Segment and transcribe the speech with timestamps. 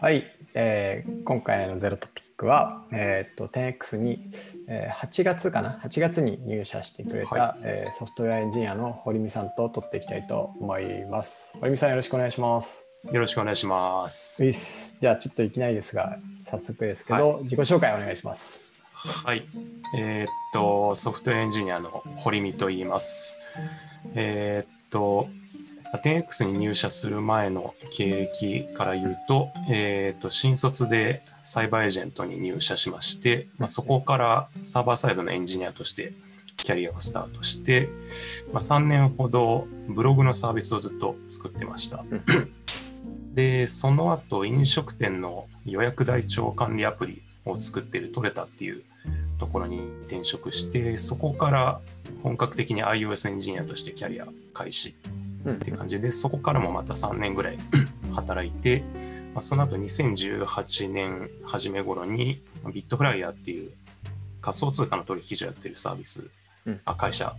[0.00, 4.30] はい、えー今回のゼロトピックは、えー、と 10X に、
[4.66, 11.52] えー8月かな？8月に入社してくれた、はえーソフトウェアエンジニアの堀見さんと撮っていきたいと思います。
[11.60, 12.86] 堀見さんよろしくお願いします。
[13.12, 14.42] よろしくお願いします。
[14.42, 18.70] ういじゃあちょっといきなりですが早速ですけど、自己紹介お願いします。
[18.94, 19.46] はい。
[19.98, 23.38] えーっと、ソフトウェアエンジニアの堀見と言います。
[24.14, 25.28] えーっと、
[25.98, 36.12] 10X に入社する前の経歴から言うと、えーっと、新卒でサイバーエージェントに入社しまして、まあ、そこからサーバーサイドのエンジニアとして
[36.56, 37.88] キャリアをスタートして、
[38.52, 42.04] まあ、3年ほどブログのサービスをずっと作ってました。
[43.34, 48.84] で、その後飲食店の予約台帳管理アプリを作っているトレタっていう
[49.38, 51.80] ところに転職して、そこから
[52.22, 57.58] 本格的に iOS エンジニアとしてキャリア開始うんって感じで、そこからもまた3年ぐらい
[58.14, 58.82] 働いて、
[59.34, 63.70] まあ、その後2018年初め頃にビットフライヤーっていう
[64.40, 66.28] 仮想通貨の取引所やってるサービス、
[66.66, 66.80] うん。
[66.84, 67.34] あ会社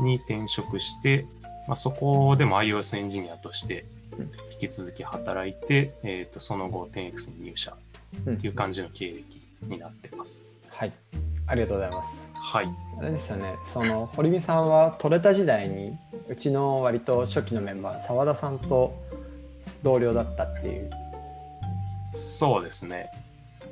[0.00, 1.26] に転職して、
[1.66, 3.84] まあ、そこでも iOS エンジニアとして
[4.18, 4.24] うん。
[4.52, 7.76] 引き続き働いて、えー、とその後 10X に入社
[8.26, 10.48] うんっていう感じの経歴になってます。
[10.70, 10.92] はい、
[11.48, 12.30] ありがとうございます。
[12.34, 12.68] はい。
[12.98, 15.96] あれですよね、その堀見さんはトレタ時代に
[16.28, 18.94] うちの割と初期のメンバー澤田さんと
[19.82, 20.90] 同僚だったっていう。
[22.12, 23.10] そうですね。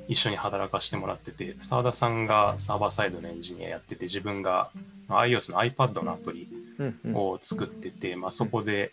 [0.09, 4.71] 一緒に働かせてもらってて、澤田さんがサーバーサイドのエンジニアやってて、自分が
[5.09, 8.93] iOS の iPad のアプリうんうんを作ってて、まあ、そこで、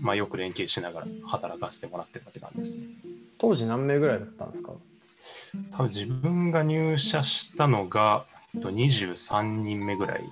[0.00, 2.84] まあ、よく連携しながら働かせてもらってたって感じですね。
[3.38, 4.72] 当時何名ぐらいだったんですか？
[5.72, 10.30] 多分自分が入社したのがえっと23人目ぐらい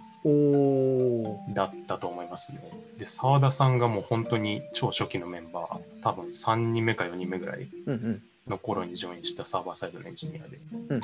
[1.55, 2.61] だったと思いますね。
[2.99, 7.69] で、澤田さんがもう本当に超初期のメンバー、多分3人目か4人目ぐらい
[8.49, 10.59] の頃にジョインしたサーバーサイドのエンジニアで。
[10.89, 11.01] うん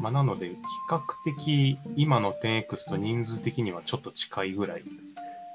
[0.00, 0.56] まあ、なので、比
[0.88, 4.84] 較的今の 10X と人数的にはちょっと近いぐらい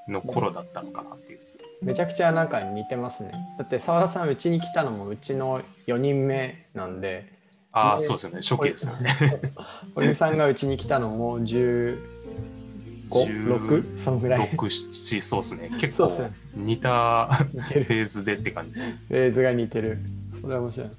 [0.08, 1.40] の頃だったのかなっていう。
[1.82, 3.32] めちゃくちゃなんか似てますね。
[3.58, 7.32] だって澤田さんうちに来たのもうちの4人目なんで、
[7.76, 8.36] ああ、ねそうですよね。
[8.36, 9.10] 初期ですよね。
[9.94, 11.98] 堀見さんがうちに来たのも15、
[13.06, 14.02] 6?
[14.02, 15.70] そのぐらい6、7、そうですね。
[15.78, 16.10] 結構
[16.54, 17.44] 似たフ。
[17.58, 18.98] ェーズでって感じですね。
[19.08, 19.98] フェーズが似てる。
[20.40, 20.90] それは面白い。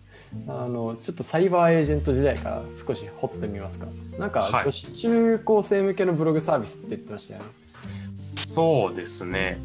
[0.47, 3.87] あのちょっとサイバーエージェント時代から少し掘ってみますか。
[4.19, 7.45] なんかはい女子中高生向けのブログサービスって言ってましたよね。
[8.11, 9.57] そうですね。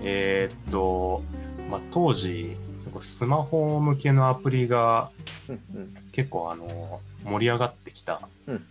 [0.00, 1.22] えーっと、
[1.70, 2.56] まあ、当時、
[3.00, 5.10] スマホ向けのアプリが
[5.48, 8.20] うん結構あの盛り上がってきた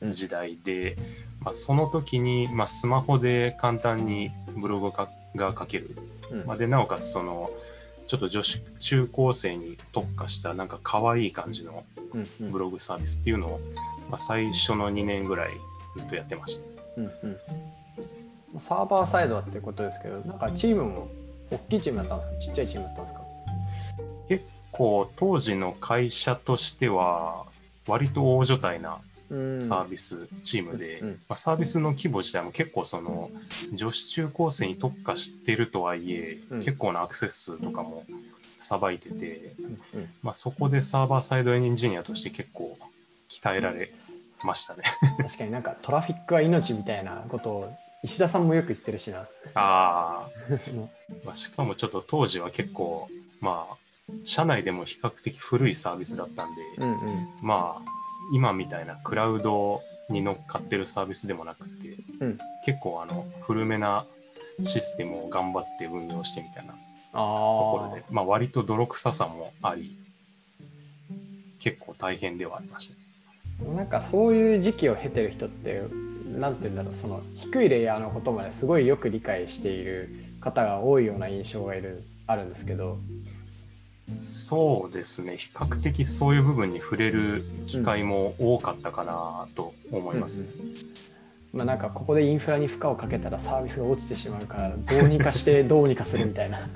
[0.03, 0.95] 時代で、
[1.39, 5.97] まあ、その時に、まあ、スマホで簡単にブログがが書ける、
[6.29, 6.45] うん。
[6.45, 7.49] まあ、でなおかつその
[8.07, 11.85] ちょっと女子中高生に特化したなんか可愛い感じの
[12.41, 13.61] ブログサービスっていうのを、
[14.09, 15.51] まあ、最初の2年ぐらい
[15.95, 16.65] ずっとやってました。
[16.97, 18.59] うんうん。
[18.59, 21.07] サーバーサイドはってことですけど、なんかチームも
[21.49, 22.51] 大きいチームだったんですか？
[22.51, 23.21] ちっちゃいチームだったんですか？
[24.27, 27.45] 結構当時の会社としては
[27.87, 28.99] 割と大所帯な
[29.31, 29.61] うん。
[29.61, 31.13] サービスチームで、うんうん。
[31.29, 33.31] まあ、サービスの規模自体も結構その
[33.71, 36.59] 女子中高生に特化してるとはいえ、うん。
[36.59, 38.03] 結構なアクセス数とかも
[38.59, 39.79] さばいてて、うんうん。
[40.21, 42.77] まあ、そこでサーバーサイドエンジニアとして結構
[43.29, 43.93] 鍛えられ
[44.43, 44.83] ましたね。
[45.17, 47.73] 確かになんかトラフィックは命みたいなことを
[48.03, 49.27] 石田さんもよく言ってるしな。
[49.53, 50.87] あー。
[51.23, 53.07] まあしかもちょっと当時は結構
[53.41, 53.77] まあ
[54.23, 56.97] 社内でも比較的古いサービスだったんで、うんうん。
[57.41, 57.81] まあ
[58.33, 62.37] 今みたいなクラウドに乗っかってるサービスでもなくて、うん。
[62.65, 64.05] 結構あの古めな
[64.63, 66.77] システムを頑張って運用してみたいなと
[67.13, 69.97] ころで、まあ、割と泥臭さもあり
[71.59, 72.95] 結構大変ではありました。
[73.75, 75.83] なんかそういう時期を経てる人って
[76.39, 80.09] なんて言うんだろうその低いレイヤーのことまですごいよく理解している
[80.39, 82.97] 方が多いような印象がいるあるんですけど、
[84.17, 85.37] そうですね。
[85.37, 90.41] 比較的そういう部分に触れる機会も多かったかなと思います。
[90.41, 90.47] ね。
[91.53, 96.69] まあ、なんかここでインフラに負荷をかけたらサービスが落ちてしまうからどうにかしてどうにかするみたいな。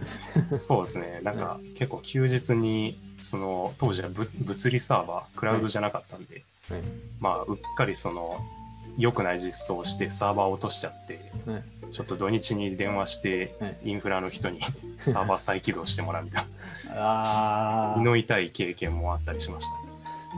[0.51, 1.21] そうですね。
[1.23, 6.81] なんか結構休日にその当時は物物理サーバークラウドじゃなかったんで、はい。
[7.19, 8.39] まあうっかりその
[8.97, 13.77] 良くない実装をしてサーバーを落としちゃってはいちょっと土日に電話してはい。
[13.83, 14.59] インフラの人に
[14.99, 16.43] サーバー再起動してもらうみたい
[16.97, 19.85] あな胃の痛い経験もあったりしました。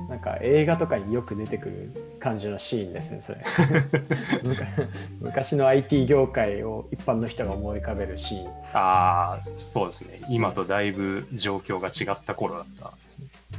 [0.09, 3.41] なんか映画とかによく出てくる感じのシーンですねそれ。
[5.19, 8.47] 昔の IT 業界を一般の人が思い浮かべるシーン。
[8.73, 10.21] ああそうですね。
[10.29, 12.93] 今とだいぶ状況が違った頃だった。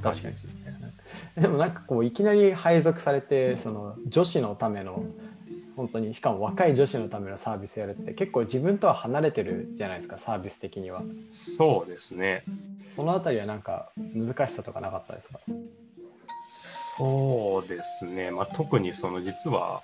[0.00, 0.54] 感じですね。
[1.36, 5.04] でもなんかこういきなり配属されてその女子のための
[5.78, 11.02] 本当にしかも若い女子のためのサービスやるって結構自分とは離れてるじゃないですかサービス的には。
[11.30, 12.42] そうですね。
[12.96, 15.38] そのあたりはなんか難しさとかなかったですか？
[16.48, 18.32] そうですね。
[18.32, 19.82] まあ、特にその実は、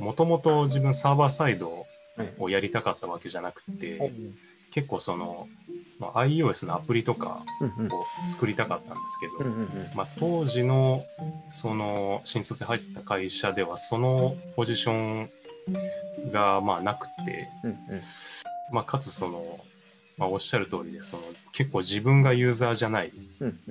[0.00, 1.86] もともと自分サーバーサイド
[2.16, 2.32] はい。
[2.40, 4.36] をやりたかったわけじゃなくて、うん。
[4.72, 5.46] 結構その、
[5.98, 9.68] まあ、iOS のアプリとかうんを作りたかったんですけど、うんうんうん。
[9.94, 11.04] まあ、当時の
[11.48, 15.30] その新卒で入った会社ではそのポジション
[16.32, 17.78] がまあなくて、うんうん。
[18.72, 19.60] まあ、かつその、
[20.16, 21.22] まあ、おっしゃる通りでその
[21.52, 23.12] 結構自分がユーザーじゃない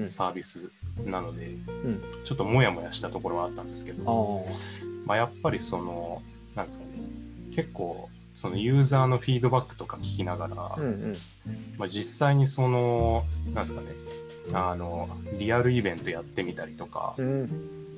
[0.06, 0.70] サービス
[1.06, 1.62] なので、ん。
[2.26, 5.06] ちょっとモヤモヤしたところはあったんですけあど、ー。
[5.06, 6.22] まあ、やっぱりその
[6.56, 6.92] なんですかね
[7.54, 11.16] 結構そのユーザーのフィードバックとか聞きながら、うんうん
[11.80, 13.26] まあ、実際にその
[13.56, 13.88] なんですかね
[14.54, 17.50] あのリアルイベントやってみたりとか、うん。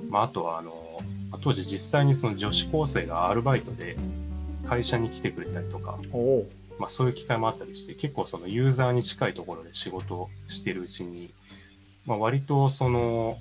[0.09, 3.97] まあ、あとはあのまあ当時実際にその女子高生がアルバイトで
[4.65, 5.99] 会社に来てくれたりとか、
[6.79, 11.33] まあ、そういう機会もあったりして結構そのユーザーに近いところで仕事をしてるうちに、
[12.05, 13.37] まあ、割とその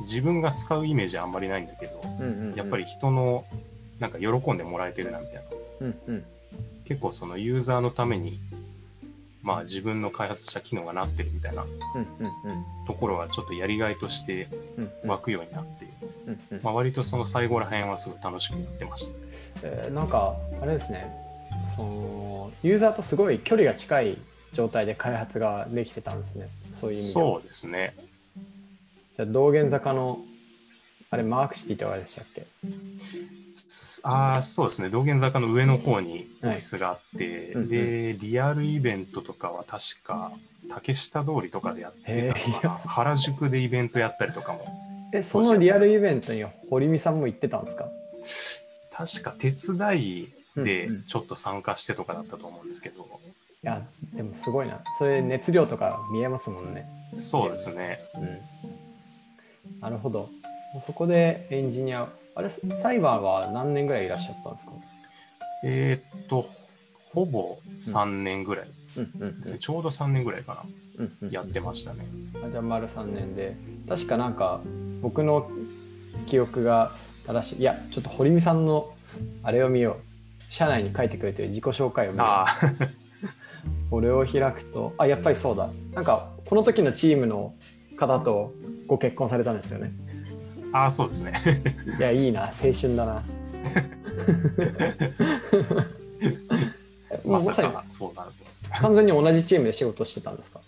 [0.00, 2.54] 自分が使うイメージはあんまりないんだけどうんうんうん。
[2.56, 3.44] やっぱり人の
[4.00, 6.24] なんか喜んでもらえてるなみたいなうんうん。
[6.84, 8.38] 結構そのユーザーのために
[9.42, 11.64] まあ自分の開発した機能がなってるみたいな
[12.86, 14.48] ところはちょっとやりがいとして
[15.04, 15.88] 湧くようになって、
[16.26, 16.60] うんうん。
[16.62, 19.14] まあ、割とその最後ら辺はすごい楽しくやってました。
[19.64, 21.10] えーなんかあれですね。
[21.76, 24.18] そのユーザーとすごい距離が近い
[24.52, 26.48] 状態で開発ができてたんですね。
[26.70, 27.26] そういう意味では。
[27.30, 27.94] そうですね。
[29.14, 30.20] じゃあ道玄坂の
[31.10, 32.46] あれマークシティとかでしたっけ？
[34.04, 34.90] ああ、そうですね。
[34.90, 37.68] 道玄坂の上の方にオフィスがあって、うんうん。
[37.68, 40.32] で、リアルイベントとかは確か
[40.68, 42.70] 竹下通りとかでやってたのかな。
[42.86, 45.10] 原宿でイベントやったりとかも。
[45.14, 47.88] えそのリアルイベントに堀美さんも行ってたんですか？
[48.92, 51.04] 確か手伝いでうんうん。
[51.04, 54.80] ちょっと参加してとかだったと思うんですけど、いやでもすごいな。
[54.98, 56.86] それ熱量とか見えますもんね。
[57.18, 58.00] そうですね。
[58.14, 59.80] うん。
[59.80, 60.30] なるほど。
[60.80, 64.72] そこでエンジニアあれサイバーは何年ぐらいいらっしゃったんですか？
[65.64, 66.46] えーっと、
[67.04, 68.68] ほぼ3年ぐらい。
[68.96, 69.10] うん。
[69.20, 69.58] うんですね。
[69.58, 70.62] ちょうど3年ぐらいかな。
[70.98, 72.04] うんうんやってましたね。
[72.44, 73.56] あじゃあ丸3年で。
[73.88, 74.60] 確かなんか
[75.00, 75.50] 僕の
[76.26, 76.96] 記憶が
[77.26, 77.60] 正しい。
[77.60, 78.92] いやちょっと堀美さんの
[79.42, 79.98] あれを見よ
[80.48, 80.52] う。
[80.52, 83.88] 社内に書いてくれてる自己紹介を見よう。
[83.90, 85.68] これを開くとあやっぱりそうだ。
[85.94, 87.54] なんかこの時のチームの
[87.96, 88.52] 方と
[88.86, 89.92] ご結婚されたんですよね
[90.72, 91.32] ああ、そうですね。
[91.98, 93.22] いやいいな青春だな
[97.24, 98.36] まさかそうなると。
[98.80, 100.60] 完全に同じチームで仕事してたんですか？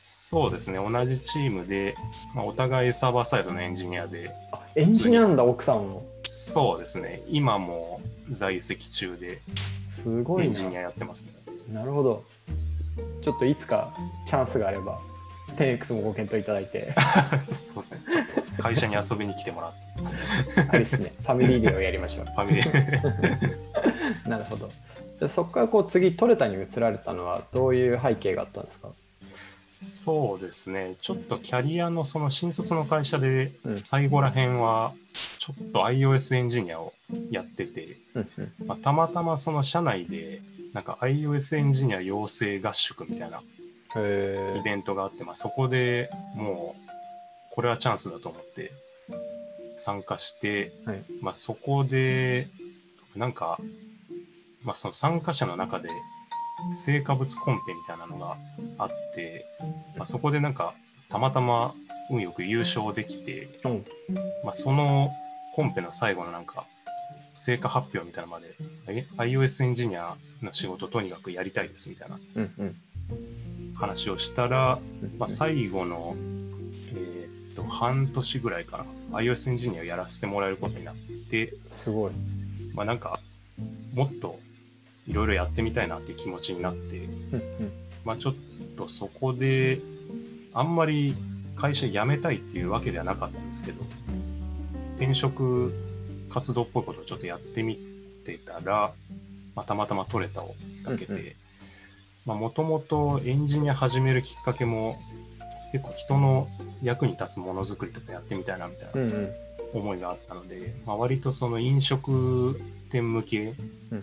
[0.00, 0.78] そうですね。
[0.78, 1.96] 同じチームで、
[2.34, 7.20] まあ、お互いサーバーサイドのエンジニアで、あエンジニアなんだ奥さんもそうですね。
[7.28, 9.40] 今も在籍中で
[9.88, 11.32] すごいなエンジニアやってますね。
[11.72, 12.24] なるほど
[13.22, 13.92] ちょっといつか
[14.28, 15.00] チャンスがあれば
[15.56, 16.94] 10X もご検討いただいて。
[17.48, 18.00] そうですね。
[18.10, 18.26] ちょっ
[18.56, 21.12] と会社に遊びに来てもらって、あれですね。
[21.22, 22.24] ファミリーデーをやりましょう。
[22.26, 24.28] ファミリー。
[24.28, 24.68] なるほど。
[25.18, 28.88] じゃあそこからこう次トレタに移られたのはどういう背景があったんですか？
[29.78, 30.96] そうですね。
[31.00, 33.78] ちょっとキャリアのその新卒の会社でうん。
[33.78, 34.94] 最後ら辺は、
[35.38, 36.92] ちょっと iOS エンジニアを
[37.30, 37.96] やってて、
[38.66, 40.40] まあ、たまたまその社内で、
[40.72, 43.42] なんか iOS エンジニア養成合宿みたいなへ
[44.00, 48.72] イベントがあって、まあ、そこでもう、これはチャンスだと思って
[49.76, 51.04] 参加して、はい。
[51.20, 52.48] まあ、そこで、
[53.14, 53.58] なんか、
[54.62, 55.88] まあ、その参加者の中で、
[56.72, 58.36] 成果物コンペみたいなのが
[58.78, 59.46] あって、
[59.96, 60.74] まあ、そこでなんか、
[61.08, 61.74] たまたま
[62.10, 63.68] 運よく優勝できて、えう。
[63.68, 63.84] ん
[64.44, 65.10] まあ、その
[65.54, 66.66] コンペの最後のなんか、
[67.32, 68.54] 成果発表みたいなのまで、
[68.88, 72.18] え iOS エンジニアの仕事とにかくやりたいですみたいな
[73.76, 76.16] 話をしたら、うんまあ、最後の、
[76.94, 80.94] えーっと、半年ぐらいかな、iOS エンジニアをやらせてもらえることになっ
[81.30, 82.12] て、すごい。
[82.74, 83.20] まあなんか、
[83.94, 84.38] もっと
[85.06, 87.72] いろいろやってみたいなっていう気持ちになって、うんうん。
[88.04, 88.34] まあちょっ
[88.76, 89.80] とそこで、
[90.52, 91.14] あんまり
[91.54, 93.84] 会社辞めたいっていうわけではなかったんですけど、
[94.96, 95.74] 転職
[96.30, 97.78] 活動っぽいことをちょっとやってみ
[98.24, 98.92] てたら、
[99.54, 101.22] まあ、たまたまトレタを見かけて、まあ
[102.34, 104.98] もともとエンジニア始めるきっかけも、
[105.72, 106.48] 結構人の
[106.82, 109.32] 役に立つものづくりとかやってみたいなみたいなうんうん。
[109.74, 113.52] 思いがあったので、まあ、割とその飲食店向け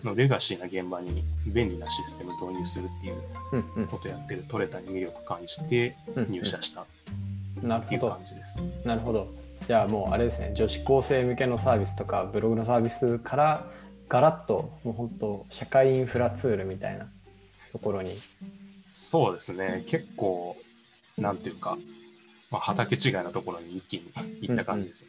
[0.04, 3.16] のレガシーな現場に便利なシステムを導入するっていう
[3.52, 3.86] うんうん。
[3.86, 6.86] ことをやってるトレタに魅力感じてうん入社したっ
[7.84, 8.70] ていう感じですね。
[8.84, 9.32] なるほど。
[9.66, 13.66] じゃあもうあれですね女子高生向けのサービスとかブログのサービスから
[14.08, 17.06] ガラッともう本当社会インフラツールみたいな
[17.74, 18.12] ところに
[18.86, 19.82] そうですね。
[19.86, 20.56] 結構、
[21.18, 21.76] なんていうか、
[22.48, 24.12] まあ、畑違いのところに一気に
[24.42, 25.08] 行った感じです。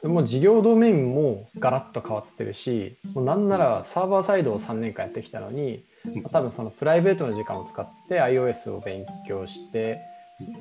[0.00, 10.00] それも事業ドメインもガラッと変わってるしもうなんならサーバーサイドを3年間やってきたのにうん多分そのプライベートの時間を使って iOS を勉強して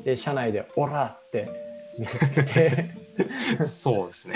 [0.04, 1.48] で社内で「オラ!」って
[1.98, 2.90] 見せつけて
[3.64, 4.36] そうですね。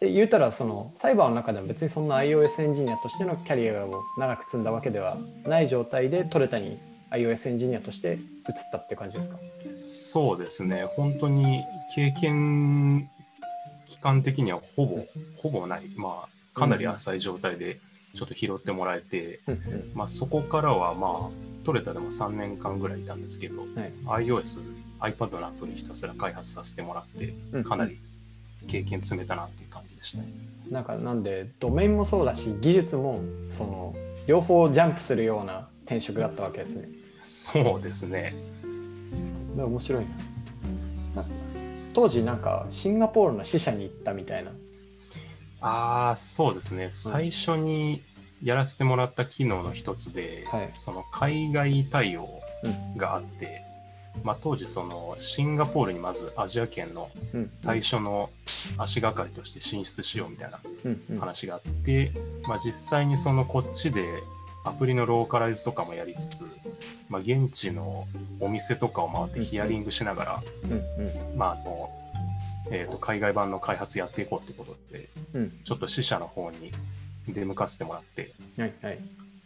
[0.00, 6.78] で言うたらそのサイバーの中でも別にそんな iOS エンジニアとしてのキャリアを長く積んだわけではない状態でトレタに
[7.10, 8.18] iOS エンジニアとして移っ
[8.72, 9.38] たって感じですか？
[9.82, 10.84] そうですね。
[10.96, 13.10] 本当に経験
[13.86, 15.04] 期間的にはほぼ、
[15.36, 15.90] ほぼない。
[15.96, 17.78] まあ、かなり浅い状態で
[18.14, 23.60] ちょっと拾ってもらえて、うんうんまあ、そこからはまあ、トレタでも3年間ぐらいいたんですけど、
[24.06, 24.62] はい iOS、
[25.00, 27.98] iPad のアプリひたすら開発させてもらって、うんかなり
[28.70, 30.28] 経験積めたなっていう感じでしたね。
[30.70, 33.94] なんかなんでドメインもそうだし技術もその
[34.28, 36.88] 両方ジャンプするような転職だったわけですね。
[37.24, 38.34] そうですね。
[39.56, 40.04] で面白い
[41.16, 41.22] な。
[41.22, 41.28] な
[41.92, 44.52] 当時なんかシンガポールの支社に行ったみたいな。
[45.60, 46.88] ああ、そうですね。
[46.90, 48.02] 最初に
[48.42, 53.62] やらせてもらった機能の一つで、はいその海外対応うんがあって、
[54.22, 57.50] まあ、当時そのシンガポールにまずアジア圏のうん。
[57.62, 58.30] 最初の
[58.76, 60.58] 足がかりとして進出しようみたいな
[61.18, 62.12] 話があって、
[62.46, 64.04] まあ、実際にそのこっちで
[64.64, 66.44] アプリのローカライズとかもやりつつ、
[67.08, 68.06] まあ、現地の
[68.40, 70.42] お店とかを回ってヒアリングしながら、
[71.34, 71.90] まああの
[72.70, 75.60] えーと海外版の開発やっていこうってことでうん。
[75.64, 76.70] ちょっと支社の方に
[77.28, 78.98] 出向かせてもらって、はいはい。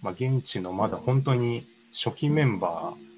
[0.03, 3.14] まあ、現地のまだ本当に初期メンバー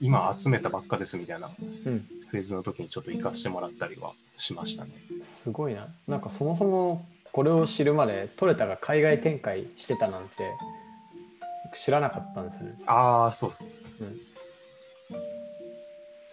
[0.00, 1.50] 今集めたばっかですみたいな
[1.86, 4.90] うんフェーズの時にちょっと行かしてもらったりはしましたね。
[5.22, 5.86] すごいな。
[6.08, 10.30] なんかそもそもこれを知るまでトレタが海外展開してたなんて
[11.74, 12.74] 知らなかったんですよね。
[12.86, 13.70] ああ、そうですね。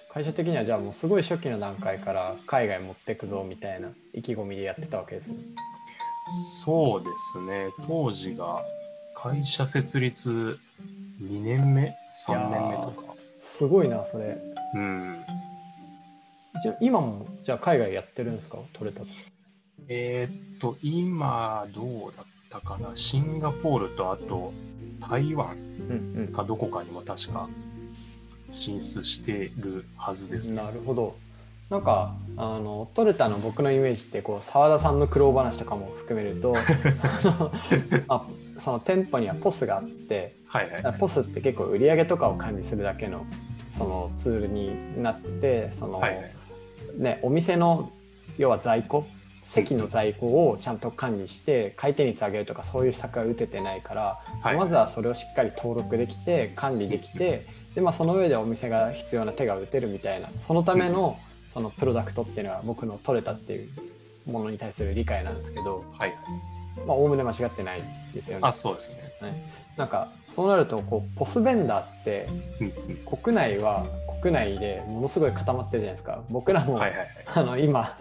[0.10, 5.36] 会社的にはじゃあもうすごい初期の段階から海外持ってくぞみたいな意気込みでやってたわけですね。
[6.63, 7.70] そうですね。
[7.88, 8.60] 当時が
[9.15, 10.58] 会社設立
[11.22, 11.96] 2年目
[12.27, 13.11] ?3 年目とか。
[13.58, 14.38] すごいなそれ。
[14.75, 15.24] うん。
[16.63, 18.58] じゃ今もじゃあ海外やってるんですか？
[18.74, 19.08] トレタと。
[19.88, 22.91] えーっと、今どうだったかな？
[22.96, 24.53] シンガポールとあと
[25.10, 25.58] 台湾
[26.15, 27.50] うんかどこかにも確か
[28.51, 30.58] 進出してるはずですうん。
[30.58, 30.63] ね。
[30.63, 31.15] なるほど。
[31.70, 36.53] なんかあのトレタの僕のイメージってこう澤田さんの苦労話とかも含めると
[38.10, 38.27] あ
[38.62, 40.98] その店舗にはポスがあってはいはい。
[41.00, 43.25] ポスって結構売り上げとかを管理するだけの
[43.72, 46.32] そのツールになっててその、はいはい。
[46.98, 47.91] ね、お店の
[48.38, 49.08] 要は在庫
[49.46, 61.18] 席の在庫をちゃんと管理して回転率上げるとかそういう施策が打ててないから、はいまずはそれをしっかり登録できて管理できてで、まあ、その上でお店が必要な手が打てるみたいなそのための
[61.50, 63.70] そのプロダクトっていうのは僕の取れたっていう
[64.27, 66.61] ものに対する理解なんですけどはいはい。
[66.85, 67.81] まあおおむね間違ってない
[68.13, 68.41] ですよね。
[68.45, 68.51] あ、。
[68.51, 69.11] そうですね。
[69.77, 72.27] なんかそうなるとこうポスベンダーって
[72.59, 73.17] うんうん。
[73.21, 73.85] 国内は
[74.21, 76.23] 国内でものすごい固まってるじゃないですか。
[76.29, 76.79] 僕らも、
[77.59, 77.97] 今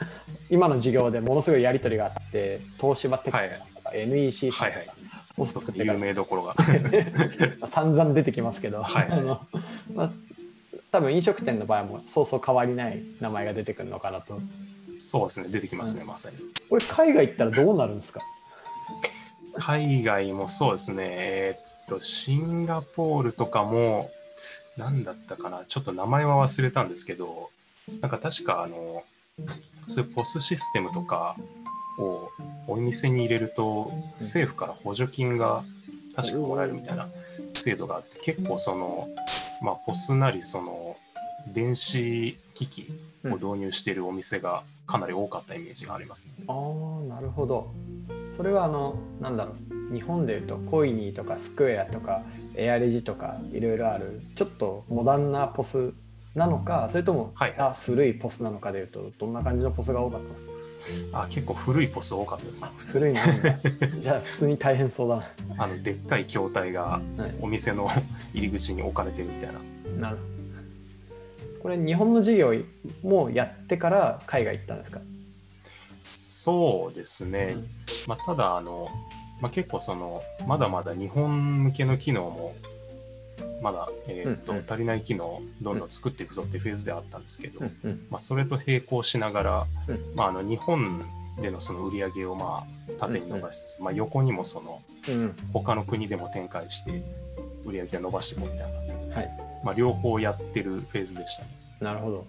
[0.50, 4.96] 今の授業でものすごいやり取りがあって東芝テックさんとか、NEC さんとか、はいはい。
[5.92, 6.54] う有名どころが。
[7.68, 9.40] 散々出てきますけど、はいあの
[9.94, 10.10] まあ、
[10.90, 14.40] 多分飲食店の場合もそうそう変わりない名前が出てくるのかなと。
[14.98, 15.48] そうですね。
[15.48, 16.36] 出てきますね、まさに。
[16.68, 18.20] これ海外行ったらどうなるんですか？
[19.59, 21.04] 海外もそうですね。
[21.09, 24.11] えーっと、シンガポールとかも、
[24.76, 25.64] 何だったかな。
[25.66, 27.50] ちょっと名前は忘れたんですけど、
[28.00, 29.04] なんか確か、あの、
[29.87, 31.37] そういうポスシステムとか
[31.99, 32.30] を
[32.66, 35.64] お店に入れると、政府から補助金が
[36.14, 37.09] 確かもらえるみたいな
[37.54, 39.09] 制度があって、結構その、
[39.62, 40.97] まあ、ポスなり、その、
[41.49, 42.88] 電子機器
[43.25, 46.44] を導入しているお店がかなり多かったイメージがありますね。
[46.49, 47.73] ああなるほど
[48.40, 49.52] それはあのなんだろ
[49.90, 52.23] う日本でいうとコイニーとかスクエアとか
[52.54, 55.92] エアレジとかいろいろあるちょっとモダンなポス
[56.35, 57.52] なのかそれともはい。
[57.54, 60.37] ザ古いポスなのかでいうとどんな感じのポスが多かったで
[60.82, 61.20] すか？
[61.25, 62.70] あ結構古いポス多かったですね。
[62.78, 63.88] 普通古いのあるんだ。
[64.00, 65.25] じゃあ普通に大変そうだな。
[65.59, 66.82] あのでっかい筐体が
[67.18, 67.35] はい。
[67.42, 67.88] お店の
[68.32, 70.09] 入り口に置かれてるみたいな。
[70.09, 70.28] なるほど。
[71.62, 72.54] これ日本の事業
[73.02, 75.00] もやってから海外行ったんですか、
[76.20, 77.56] そうですね。
[78.06, 78.88] まあ、ただあの、
[79.40, 82.54] まあ、結構そのまだまだ日本向けの機能も
[83.62, 84.64] まだ、えーとうんうん。
[84.68, 88.06] 足りない機能をどんどん作っていくぞっていうフェーズではあったんですけど、うんうん。
[88.10, 90.12] まあ、それと並行しながら、うん。
[90.14, 91.04] まあ、あの日本
[91.40, 95.36] でのその売り上げをまあ縦に伸ばしつつ、まあ、横にもそのうん。
[95.52, 97.02] 他の国でも展開して
[97.64, 99.30] 売り上げを伸ばしていこうみたいな感じで、はい。
[99.64, 101.50] まあ、両方やってるフェーズでしたね。
[101.80, 102.26] なるほど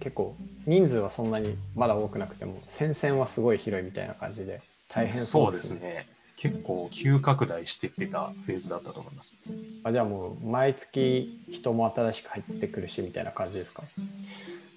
[0.00, 0.34] 結構
[0.66, 6.06] 人数はそんなにまだ多くなくても戦線はすごい広いみたいな感じで大変そうでですねすね。
[6.36, 9.36] 結構急拡大してってたフェーズだったと思います。
[9.82, 13.82] あじゃあもう毎月人も新しく入ってくるしみたいな感じですか？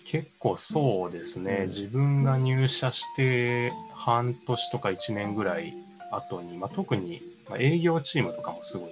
[0.04, 5.74] 結構そうですね、うん自分が入社して半年とか1年ぐらい
[6.12, 8.90] 後に、まあ、特にまあ営業チームとかもすごい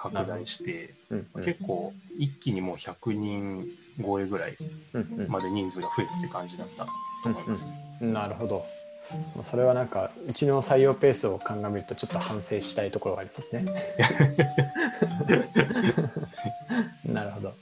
[0.00, 3.66] 拡大して、うんうん結構一気にもう100人
[4.02, 4.56] 超えぐらい
[4.94, 6.90] うんうんまで人数が増えてって感じだったと
[7.24, 7.68] 思います。
[8.00, 8.64] なるほど。
[9.42, 13.64] それはなんかうちの採用ペースを鑑みるとちょっと反省したいところがありますね。
[17.04, 17.54] なるほど。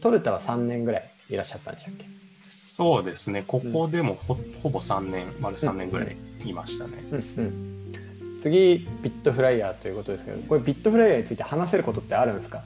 [0.00, 2.06] トルタは3年ぐらいいらっしゃったんでしたっけ？
[2.42, 6.92] そうですね、ここでもほ,、ほぼ3年、丸3年ぐらいいましたね。
[7.10, 7.92] うんうん。
[8.38, 12.64] 次、ビットフライヤーということですけど、これビットフライヤーについて話せることってあるんですか？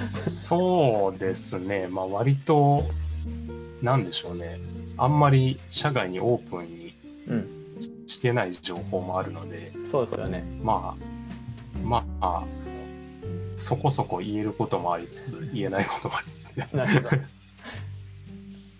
[0.00, 2.84] そうですね、まあ、割と、
[3.82, 4.60] なんでしょうね、
[4.96, 6.94] あんまり社外にオープンに
[8.06, 10.44] してない情報もあるので、そうですよね。
[10.62, 12.44] まあ、まあ、
[13.54, 17.22] そこそこ言えることもありつつ、言えないこともありつつ、なるほど。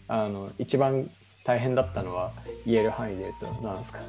[0.08, 1.10] あの、一番
[1.44, 2.32] 大変だったのは
[2.64, 4.00] 言える範囲で言うと何ですか？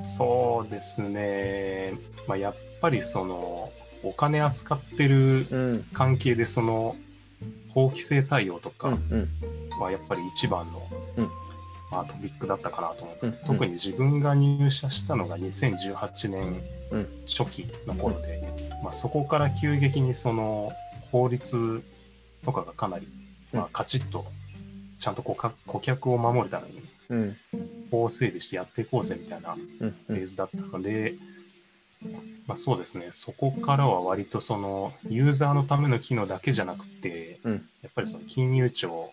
[0.00, 1.94] そうですね、
[2.26, 3.72] まあ、やっぱりその、
[4.02, 5.84] お金扱ってるうん。
[5.92, 6.96] 関係で、その、
[7.68, 9.28] 法規制対応とうんかうん。
[9.78, 11.30] はやっぱり一番の、うん
[11.90, 13.34] まあ、トピックだったかなと思います。
[13.34, 18.42] うんうん特に自分が入社したのが2018年うん初期の頃で、
[18.82, 20.72] まあ、そこから急激にその
[21.10, 21.82] 法律
[22.44, 23.08] とかがかなり、
[23.52, 24.24] まあ、カチッと
[24.98, 26.81] ちゃんと顧客顧客を守るために
[27.12, 27.36] うん。
[27.90, 29.54] 法整備してやっていこうぜみたいな。
[29.54, 31.14] フェーズだったので、
[32.46, 33.08] まあ、そうですね。
[33.10, 37.68] そこからは割とそのユーザーのための機能だけじゃなくて、うん。
[37.82, 39.12] やっぱりその金融庁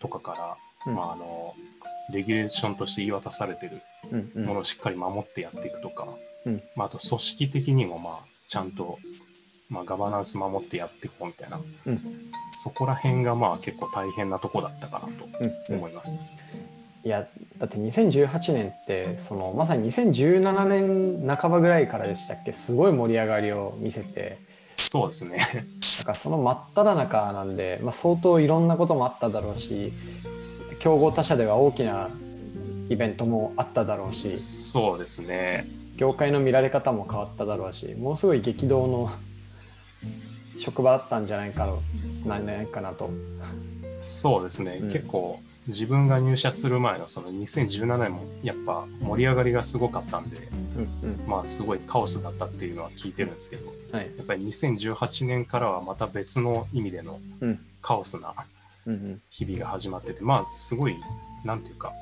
[0.00, 0.96] とかから、うん。
[0.96, 1.54] まあ、あの
[2.12, 3.82] レギュレーションとして言い渡されてる
[4.34, 6.08] ものをしっかり守ってやっていくとか、
[6.46, 6.62] うん。
[6.76, 8.98] まあ、あと組織的にもまあちゃんと、
[9.68, 12.30] まあ、ガバナンス守ってやっていこうみたいな、うん。
[12.54, 15.28] そこら辺がまあ結構大変なとこだったかなと
[15.72, 16.18] 思います。
[17.04, 17.26] いや
[17.58, 22.52] だって2018年ってそのまさに2017年半ばぐらいからでしたっけ？
[22.52, 24.38] すごい盛り上がりを見せて
[24.72, 25.38] そうですね。
[25.98, 29.92] だからその真っ只中なんで、まあ、相当いろんなこともあっただろうし
[30.78, 32.08] 競合他社では大きな
[32.88, 35.66] イベントもあっただろうしそうですね。
[35.96, 39.10] 業界の見られ方も変わっただろうしものすごい激動の
[40.56, 41.66] 職場だったんじゃないか
[42.24, 43.10] なないかなと。
[44.00, 44.78] そうですね。
[44.82, 51.24] うん結構自分が入社する前のその2017年もやっぱ盛り上がりがすごかったんで、うんうん。
[51.26, 54.10] まあすごいカオスだったっていうのは聞いてるんですけど、はい。
[54.16, 57.60] やっぱり2018年からはまた別の意味でのうん。
[57.80, 58.32] カオスな
[59.28, 60.96] 日々が始まってて、まあすごい、
[61.44, 61.92] なんていうか、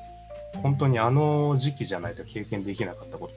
[0.61, 3.33] 本当にあの時期じゃないと経験できなかったこと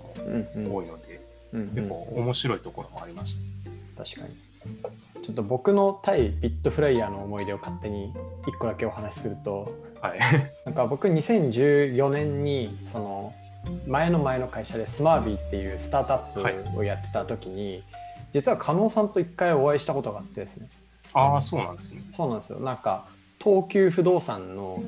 [0.59, 1.21] も多いので、
[1.53, 1.69] うんうん。
[1.75, 3.39] 結構面白いところもありまし
[3.97, 4.05] た。
[4.05, 4.37] 確かに
[5.25, 10.19] ちょっと僕の対ビットフライヤーの思い出を勝手に1個だけお話しするとはい。
[10.67, 13.33] なんか僕2014年にその
[13.87, 17.83] 前の前の会社でスマービーっていうスタートアップをやってた時に、
[18.35, 20.69] 実は加納さんと一回お会いしたことがあってですね
[21.15, 22.03] ああ、そうなんですね。
[22.15, 23.07] そうなんですよなんか
[23.43, 24.83] 東急不動産の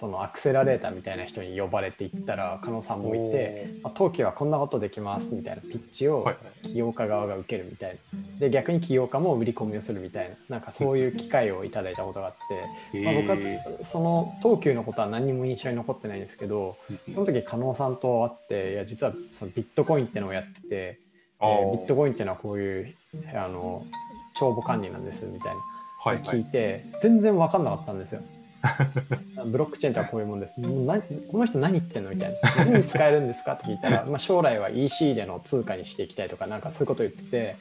[0.00, 6.26] そのアクセラレーターみたいな人に呼ばれて行ったら加納さんもいて、まあ、東急はこんなことできますみたいなピッチを。
[6.62, 8.38] 起業家側が受けるみたいな。
[8.38, 10.36] で逆に起業家も売り込みをするみたいな。
[10.48, 12.34] なんかそういう機会をいただいたことがあっ
[12.92, 21.72] て、まあ、僕えはその東急のことは何にも印象に残ってないんですけどーその時加納さんと会っていや実はそのビットコインってのをやってて、えー。
[21.72, 22.94] ビットコインってのはこういう
[23.34, 23.84] あの
[24.34, 25.60] 帳簿管理なんですみたいな。
[26.22, 26.44] 聞い。
[26.44, 28.22] て全然分かんなかったんですよ。
[29.46, 30.60] ブロックチェーンとはこういうもんです。
[30.60, 32.64] もう何この人何言ってんのみたいな。
[32.64, 37.56] 何に使えるんですかって聞いたら、 まあ、将来は EC での通貨にしていきたいとか、なんかそういうこと言ってて。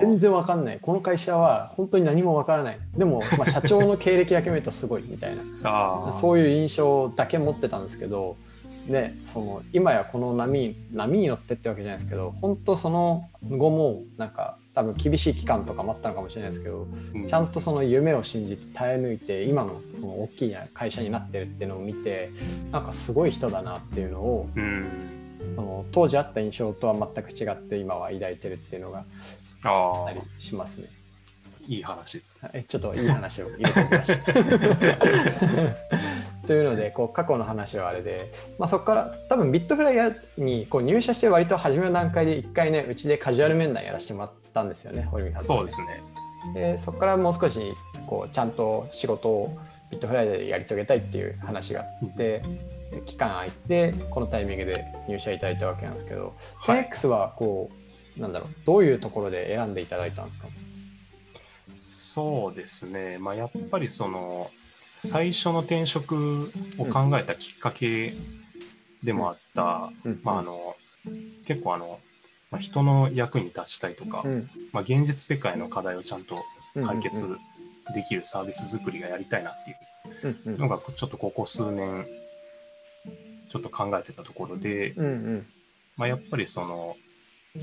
[0.00, 0.78] 全然わかんない。
[0.80, 2.78] この会社は本当に何もわからない。
[2.96, 6.12] でも、まあ、社長の経歴だけ見るとすごいみたいな。
[6.18, 8.36] そういう印象だけ持ってたんですけど、
[8.88, 22.30] で、その今やこの波波に乗ってってわけじゃないですけど、本当その後もなんか多分厳しい期間とかもあったのかもしれないですけど、うちゃんとその夢を信じて耐え抜いて今のその大きな会社になってるっていうのを見て
[22.72, 25.16] なんかすごい人だなっていうのをうん。
[25.56, 29.04] その当時あった印象とは全く違って今は抱いてるっていうのが
[29.64, 30.88] ああったりしますね。
[31.66, 32.38] いい話です。
[32.40, 34.32] はいちょっといい話を入れてみました。
[36.46, 46.02] というのでこう過去の話はあれで、まあ、そこから多分ビットフライヤーにこう入社して割と初めの段階で一回ねうちでカジュアル面談やらせてもらったんですよね堀見さんそうですね。
[46.54, 47.60] でそこからもう少し
[48.06, 49.58] こうちゃんと仕事を
[49.90, 52.42] ビットフライヤーでやり遂げたいっていう話があって、
[53.06, 56.88] 期間空いてこのタイミングで入社いただいたわけなんですけど、はい。
[56.90, 57.70] 10X はこ
[58.16, 60.48] うなんだろうどういうところで選んでいただいたんですか？
[61.72, 63.18] そうですね。
[63.18, 64.50] まあ、やっぱりその、
[64.96, 68.12] 最初の転職を考えたきっかけ
[69.04, 70.20] でもあった、うん。
[70.24, 70.74] まあ、あの、
[71.46, 72.00] 結構あの、
[72.50, 74.50] まあ、人の役に立ちたいとか、うん。
[74.72, 76.42] まあ、現実世界の課題をちゃんと
[76.74, 77.36] うん解決
[77.94, 79.70] できるサービス作りがやりたいなって
[80.26, 82.06] いうのがちょっとここ数年
[83.48, 85.46] ちょっと考えてたところで、うんうん。
[85.96, 86.96] まあ、やっぱりその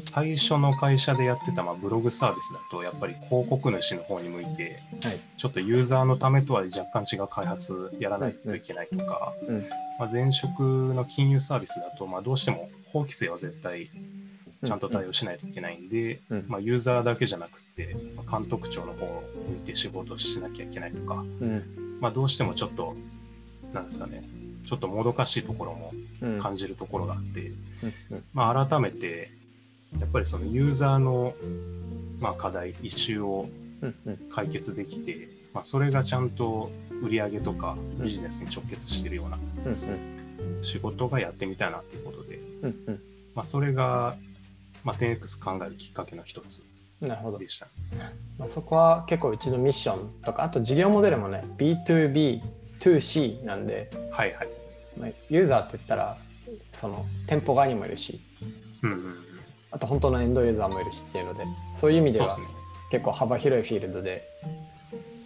[0.06, 5.20] 最初の会社でやってたまあブログサービスだとやっぱり広告主の方に向いてはい。
[5.38, 9.56] ちょっとユーザーのためとは若干違う開発やらないといけないとか、うん。
[9.98, 13.90] まあ、前職の金融サービスだとまあどうしても法規制は絶対
[14.64, 16.46] ちゃんと対応しないといけないんで、うん。
[16.48, 21.98] まあ、ユーザーだけじゃなくて、まあ監督長の方を向いて仕事をしなきゃいけないとか、うん。
[22.00, 22.96] まあ、どうしてもちょっと
[23.74, 24.24] なんですかね
[24.66, 26.40] ちょっともどかしいところもうん。
[26.40, 27.52] 感じるところがあって、
[28.12, 28.24] うん。
[28.34, 29.32] まあ、改めて
[30.00, 31.36] やっぱりそのユーザーの、
[32.20, 33.50] まあ、課題イシューを
[34.32, 40.64] 解決できて、まあ、それがちゃんと売り上げとかビジネスに直結してるようなうん。
[40.64, 42.40] 仕事がやってみたいなっていうことで、
[43.36, 44.18] まあ、それが、
[44.88, 46.64] まあ、10X 考えるきっかけの一つ
[47.02, 47.68] なるほどでした。
[48.40, 54.50] まあ、そこは結構うちのミッションとかあと事業モデルもね B2B2C なんで、はいはい。
[54.98, 56.18] まあ、ユーザーといったら
[56.72, 58.22] その店舗側にもいるし
[58.82, 59.16] うんうんうん、
[59.72, 61.44] あと本当のエンドユーザーもいるしっていうので
[61.76, 62.30] そういう意味では。
[62.90, 64.26] 結構幅広いフィールドで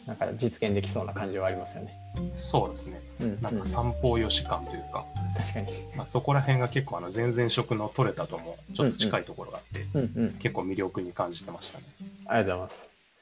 [0.08, 1.94] なんか実現できそうな感じはありますよね。
[2.34, 3.02] そうですね。
[3.20, 5.72] うんなんうんか三方よし感というか、確かに。
[5.96, 10.32] まあ、そこら辺が結構あの前々職の取れたともちょっと近いところがあって、うんうん。
[10.40, 11.86] 結構魅力に感じてましたね。
[12.26, 12.78] ありがとうござい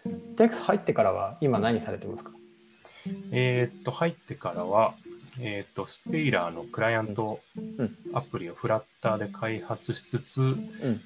[0.05, 0.35] ます。
[0.37, 2.31] テックス入ってからは今何されてますか？
[3.31, 4.93] えーっと、入ってからは、
[5.39, 10.57] えーっと、ステイラーのクライアントうんアプリをフラッターで開発しつつ、うん。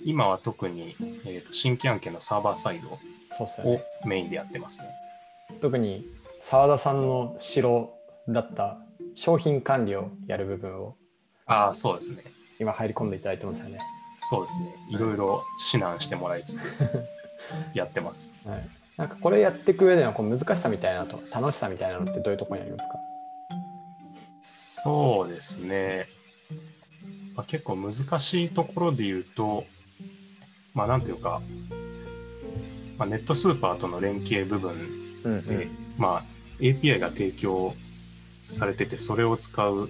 [0.03, 2.99] 今は特に、えーっと新規案件のサーバーサイドを。
[4.05, 4.89] メインでやってますね。
[5.59, 6.07] 特に
[6.39, 7.91] 澤田さんの城
[8.29, 8.77] だった
[9.15, 10.95] 商品管理をやる部分を
[11.45, 12.23] ああ、そうですね。
[12.59, 13.79] 今入り込んでいただいてますよね。
[14.17, 14.75] そうですね。
[14.89, 16.67] いろいろ指南してもらいつつ
[17.73, 18.35] やってます。
[18.49, 18.69] はい。
[18.97, 22.95] なんかこれやっていく上でのこう難しさみたいなのと楽しさみたいなのってどういうところにありますか？
[24.41, 26.07] そうですね。
[27.35, 29.65] まあ、結構難しいところで言うと、
[30.73, 31.41] まあなんていうか、
[32.97, 34.71] まあ、ネットスーパーとの連携部分
[35.23, 36.23] うんうんで、まあ
[36.59, 37.73] API が提供
[38.53, 39.89] されててそれを使ううん。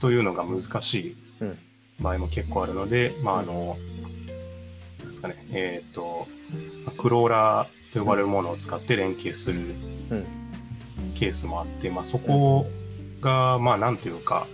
[0.00, 1.58] というのが難しいうん。
[2.00, 3.76] 場合も結構あるので、まああの、
[5.06, 6.26] ですかね、えっ、と、
[6.84, 9.60] まあクローラーと呼ばれるものを使って連携する
[10.10, 10.26] うん。
[11.14, 12.66] ケースもあって、まあそこ
[13.20, 14.46] が、まあなんていうか、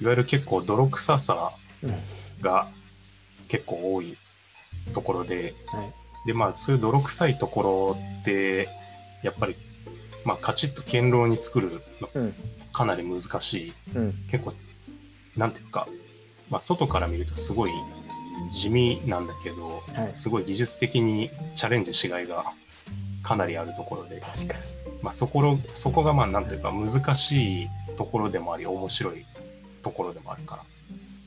[0.00, 1.50] いわゆる結構泥臭さ
[1.82, 1.94] うん。
[2.40, 2.68] が
[3.48, 4.16] 結構多い
[4.94, 5.92] ところで、はい。
[6.26, 8.68] で、まあそういう泥臭いところって、
[9.22, 9.54] やっぱり、
[10.24, 12.34] まあカチッと堅牢に作るのうん
[12.72, 13.72] かなり難しい。
[13.96, 14.52] うん結構、
[15.36, 15.88] なんていうか、
[16.48, 17.70] まあ外から見るとすごい
[18.50, 22.52] 地味なんだけど、はいすごい技術的にチャレンジしがいが
[23.22, 24.60] かなりあるところで、確かに。
[25.02, 29.26] まあそころ、そこがまあなんていうか難しいところでもあり、面白い
[29.82, 30.62] ところでもあるから。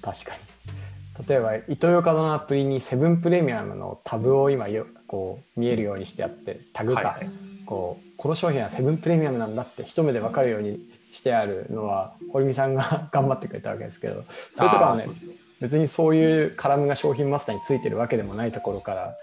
[0.01, 1.27] 確かに。
[1.27, 10.79] 例えば、イトーヨーカドーのアプリにセブンプレミアムのタブを今よこう見えるようにしてあって、タグか、はいはいこうこの商品はセブンプレミアムなんだって一目で分かるように
[11.11, 14.23] してあるのは堀見さんが 頑張ってくれたわけですけど
[14.53, 15.03] それとかはね。
[15.61, 19.15] 別にそういうカラムが商品マスターについてるわけでもないところから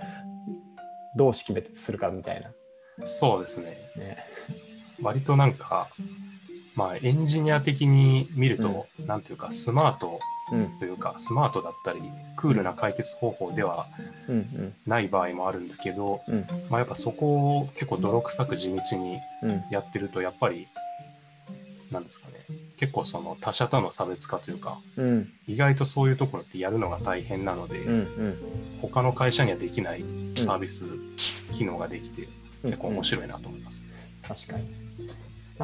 [1.14, 2.50] どう識別するかみたいな
[3.02, 3.76] そうですね。
[3.96, 4.18] ね。
[5.02, 5.88] 割となんか、
[6.74, 10.18] まあエンジニア的に見ると、なんていうかスマートうん
[10.78, 12.00] というか、スマートだったり、
[12.36, 13.86] クールな解決方法では
[14.28, 14.74] うんうん。
[14.86, 16.46] ない場合もあるんだけど、うん。
[16.68, 19.62] まあやっぱそこを結構泥臭く地道にうん。
[19.70, 20.68] やってると、やっぱり、
[21.90, 22.34] なんですかね、
[22.76, 25.32] 結構その他者との差別化というか、うん。
[25.46, 28.36] 意外とそういうところってやるのが大変なので、うんうん。
[28.80, 30.04] 他の会社にはできない
[30.36, 30.86] サービス、
[31.52, 32.28] 機能ができて、
[32.62, 33.84] 結構面白いなと思います。
[34.26, 34.64] 確かに。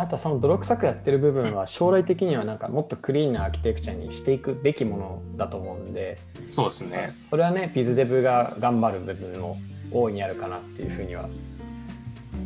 [0.01, 7.17] あとはその泥臭くやってる部分は将来的にはなんかもっとクリーンなアーキテクチャにしていくべきものだと思うんでそうですね。
[7.23, 9.59] それはねビズデブが頑張る部分も
[9.91, 11.29] 大いにあるかなっていうふうには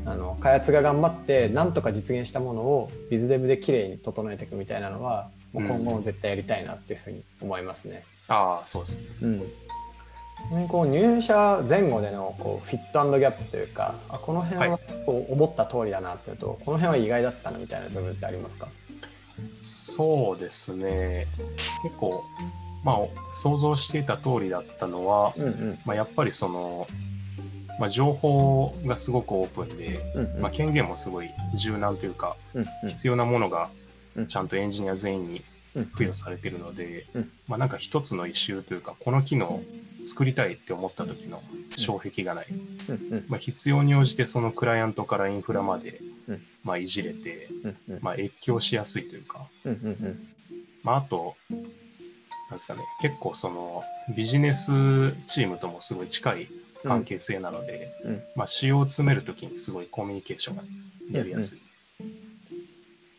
[0.07, 8.05] あの開発が頑張ってなんとか実現したものをビズデブで綺麗に整えていくみたいなのはもう今後も絶対やりたいなっていうふうに思いますね。
[8.29, 9.03] ああ、そうですね。
[9.23, 9.43] うん
[10.69, 18.69] こう入社前後でのこうフィットギャップというかあこの辺はこう思った通りだなっていうと、この辺は意外だったなみたいな部分ってありますか？
[19.63, 21.27] そうですね。
[21.83, 22.25] 結構、
[22.85, 22.97] まあ、
[23.33, 25.79] 想像していた通りだったのは、うんうん。
[25.87, 26.87] まあ、やっぱりその、
[27.79, 30.43] まあ、情報がすごくオープンで、うんうん。
[30.43, 32.89] まあ、権限もすごい柔軟というか、うんうん。
[32.91, 33.71] 必要なものが
[34.15, 34.27] うん。
[34.27, 35.43] ちゃんとエンジニア全員に
[35.75, 37.31] うん付与されてるので、うん。
[37.49, 39.63] まあ、なんか一つのイシューというか、この機能
[40.05, 41.43] 作りたいって思った時の
[41.77, 42.47] 障壁がない。
[43.29, 46.43] まあ、必要に応じてそのクライアントからインフラまで、うん。
[46.65, 47.49] まあ、いじれて、
[48.01, 49.47] まあ、越境しやすいというか、
[50.83, 51.61] まあ、あと、なん
[52.53, 53.85] ですかね、結構その
[54.17, 54.73] ビジネス
[55.27, 56.49] チームともすごい近い
[56.85, 60.63] 関係性なので、うんまあ、仕様を詰めるときにすごいコミュニケーションが
[61.13, 61.61] やりやすい。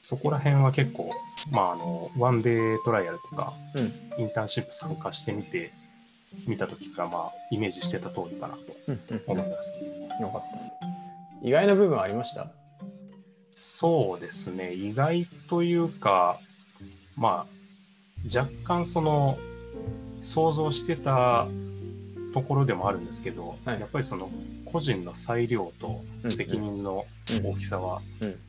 [0.01, 1.11] そこら辺は結構、
[1.51, 3.81] まあ、あの、ワンデートライアルとか、う
[4.19, 4.23] ん。
[4.23, 5.71] インターンシップ参加してみて、
[6.47, 9.21] 見たときから、まあ、イメージしてた通りかなとうんうん。
[9.27, 9.73] 思います。
[10.21, 10.77] よかったです。
[11.43, 12.51] 意外な部分ありました？
[13.53, 16.39] そうですね、意外というか、
[17.17, 19.37] まあ、若干その、
[20.19, 21.47] 想像してた
[22.33, 23.79] ところでもあるんですけど、はい。
[23.79, 24.29] やっぱりその、
[24.65, 27.05] 個人の裁量と責任の
[27.43, 28.39] 大きさは、うん。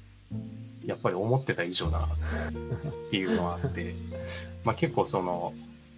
[0.87, 2.11] やっぱり思ってた以上だなっ
[3.11, 3.95] ていうのはあって、
[4.65, 5.53] まあ結構その、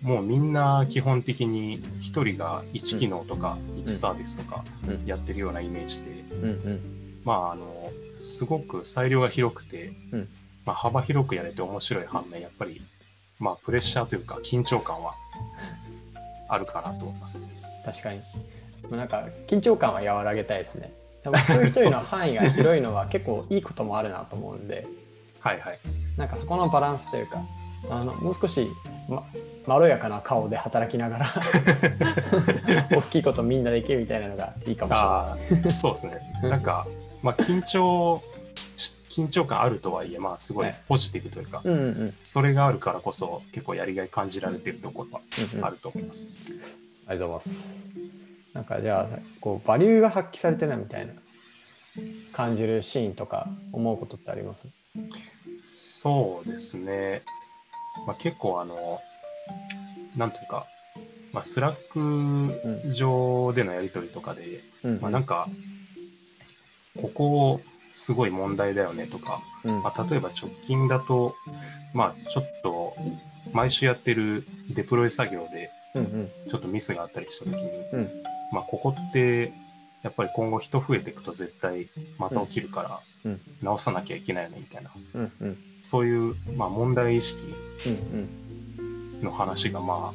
[0.05, 5.03] もうみんな基本的に一人が1機能とか1サービスとかうん。
[5.07, 7.21] やってるようなイメージで、うんうん。
[7.25, 10.29] まああの、すごく裁量が広くて、うん。
[10.67, 12.83] まあ幅広くやれて面白い反面、やっぱり、
[13.38, 15.14] まあプレッシャーというか緊張感は
[16.51, 17.49] あるかなと思いますね。
[17.87, 18.19] 確かに。
[18.19, 20.93] もうなんか緊張感は和らげたいですね。
[21.23, 24.87] 多分一人一人の範囲が広いのは結構いいこともあるなと思うんで。
[25.40, 25.79] はいはい。
[26.19, 27.43] なんかそこのバランスというか
[27.88, 28.69] あのもう少し、
[29.09, 29.25] ま、
[29.67, 31.31] まろやかな顔で働きながら
[32.90, 36.21] 大きいことみんなできるみたいなのがいいかもしれないああ、そうですね。
[36.43, 36.87] なんか、
[37.23, 38.23] まあ緊張
[38.77, 45.11] し、緊張感あるとはいえ、まあすごいはいポジティブというか、うんうんうんそれがあるからこそ結構やりがい感じられてるところ
[45.61, 46.29] はあると思います。
[47.07, 47.85] ありがとうございます。
[48.55, 51.12] なんかじゃあこうバリューが発揮されてないみたいな
[52.33, 54.67] 感じるシーンとか思うことってあります？
[55.61, 57.23] そうですね。
[58.07, 59.01] まあ、結構あの、
[60.17, 60.67] なんというか、
[61.33, 65.01] まあ、 Slack 上でのやり取りとかで、うん。
[65.01, 65.49] まあ、なんか、
[67.01, 69.83] ここすごい問題だよねとか、うん。
[69.83, 71.35] まあ、例えば直近だと、
[71.93, 72.97] まあ、ちょっと
[73.53, 75.71] 毎週やってるデプロイ作業で
[76.49, 78.11] ちょっとミスがあったりした時に、うん。
[78.53, 79.53] まあ、ここって
[80.03, 83.41] やっぱり今後人増えていくと絶対また起きるからうん。
[83.63, 84.91] 直さなきゃいけないよねみたいな
[85.85, 87.55] そういう、まあ、問題意識
[87.87, 90.14] うんの話がま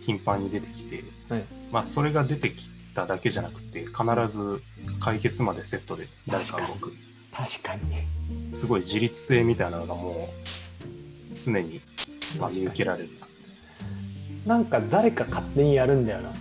[0.00, 1.44] 頻繁に出てきて、はい。
[1.72, 4.62] まあ、それが出てきただけじゃなくて必ず
[5.00, 6.92] 解決までセットで誰か動く。
[7.32, 7.82] 確かに。
[8.54, 10.28] すごい自律性みたいなのがも
[11.34, 11.80] う常に
[12.38, 13.10] まあ見受けられる。
[14.46, 16.32] なんか誰か勝手にやるんだよな。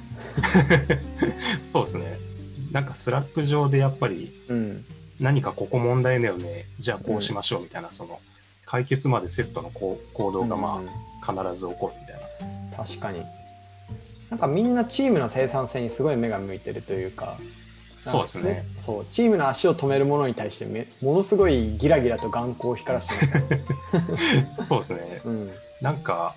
[1.64, 2.20] そうですね。
[2.72, 4.86] なんか Slack 上でやっぱりうん。
[5.20, 6.66] 何かここ問題だよね。
[6.78, 8.20] じゃあこうしましょうみたいな、その
[8.68, 10.88] 解決までセットのこう行動がまうん。
[10.88, 13.24] あ必ず起こるみたいな、確かに。
[14.30, 17.38] なんかみんなチームの生産性にすごい目が向いてるというか。
[18.00, 18.64] そうですね。
[18.78, 23.66] そうチームの足を止めるものに対してめものすごいギラギラと眼光を光らしてますね、
[24.58, 25.22] そうですね。
[25.26, 25.52] うん。
[25.82, 26.36] なんか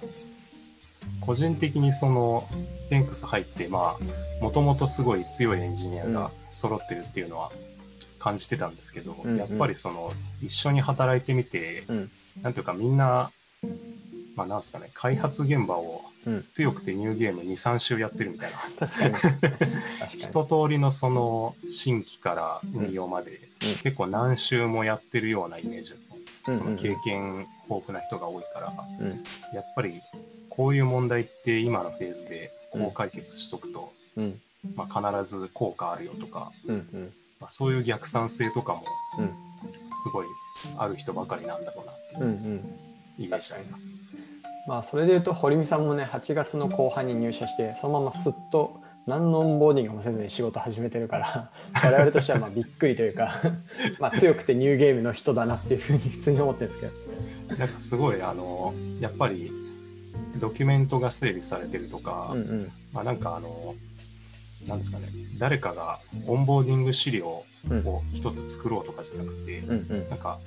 [1.21, 2.49] 個人的にその
[2.89, 7.53] テンクス入ってまあもともとすごい強いエンジニアが揃ってるっていうのは
[8.19, 9.37] 感じてたんですけど、うんうん。
[9.37, 10.13] やっぱりその
[10.43, 12.11] 一緒に働いてみて、うん
[12.43, 13.31] なんていうかみんな
[14.37, 16.45] まあなんですかね開発現場をうん。
[16.53, 18.59] 強くてニューゲーム23週やってるみたいな。
[20.09, 23.41] 一通りのその新規から運用まで、
[23.83, 25.95] 結構何週もやってるようなイメージ
[26.47, 29.09] うんその経験豊富な人が多いから、うん。
[29.55, 30.03] やっぱり
[30.51, 34.41] こういう問題って今のフェーズでこう解決しとくと、うん。
[34.75, 36.53] まあ、必ず効果あるよとか、
[37.41, 38.85] まあ、そういう逆算性とかも
[39.19, 39.33] うん。
[39.97, 40.27] すごい
[40.77, 43.91] ある人ばかりなんだろうなイメージがあります。
[44.67, 51.51] まあそれでいうと堀美さんもね8月の後半に入社してそのまますっと何のオンボーディングもせずに仕事始めてるから
[51.83, 53.41] 我々としてはまあびっくりというか
[53.99, 56.93] まあ強くてニューゲームの人だなっていうふうに普通に思ってるんですけど。
[57.57, 59.51] なんかすごいあのやっぱり
[60.37, 63.75] ドキュメントが整理されてるとか、うんうんまあ、なんかあの
[64.67, 70.09] なんですかね誰かがオンボーディング資料を一つ作ろうとかじゃなくて、うんうん。
[70.09, 70.39] なんか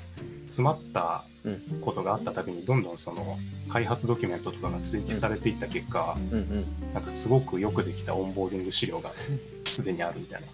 [0.48, 3.38] 詰まったうんことがあったたびにどんどんその
[3.70, 9.12] 開発ドキュメントとかが追記されていった結果、うんうんなんかすごくよくできたオンボーディング資料が
[9.66, 10.48] すでにあるみたいな。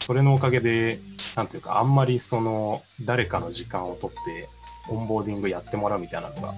[0.00, 0.98] それのおかげで、
[1.36, 4.48] なんていうか、あんまりその誰かの時間を取って
[4.88, 6.54] オンボーディングやってもらうみたいなのが、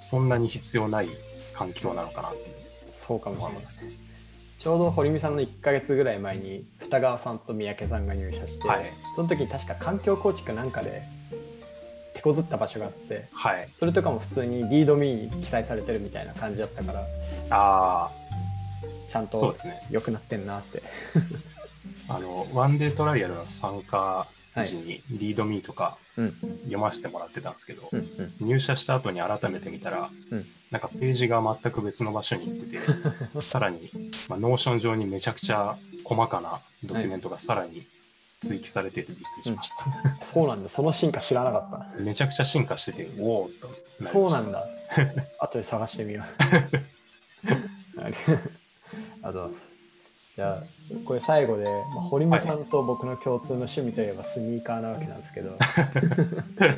[0.00, 1.08] そんなに必要ない
[1.52, 2.48] 環境なのかなっていう。
[2.48, 2.54] に
[2.92, 3.52] そうかもしれない。
[3.52, 3.92] 思いますね。
[4.58, 8.92] ちょうど堀美さんの1ヶ月ぐらい前に二川さんと三宅さんが入社して、はい。
[9.14, 11.02] その時に確か環境構築なんかで
[12.14, 13.68] 手こずった場所があってはい。
[13.78, 17.06] それとかも普通にリードミーに記載されてるみたいな感じだったから
[17.50, 18.10] あ
[19.08, 19.86] ちゃんあ、そうとですね。
[19.90, 20.82] 良くなってんなって。
[22.08, 26.34] あの、ワンデートライアルの参加時にリードミーとかうん。
[26.62, 28.34] 読ませてもらってたんですけど、うんうん。
[28.40, 33.90] 入社した後に改めて見たら、うんなんかページが全く別の場所に行ってて、 さらに、
[34.28, 37.86] まあ、 Notion 上にめちゃくちゃ細かなドキュメントがさらに
[38.40, 39.76] 追記されててびっくりしました。
[40.24, 40.68] そうなんだ。
[40.68, 43.50] その進化知らなかっめちゃくちゃ進化してて、おお
[44.06, 44.66] そうなんだ。
[45.40, 48.00] 後で探してみよう。
[48.00, 48.14] あり
[49.22, 49.64] がとうございます。
[50.36, 50.62] じゃあ
[51.04, 55.56] これ最後で、まあ、堀美さんと僕の共通の趣味といえばスニーカーなわけなんですけど。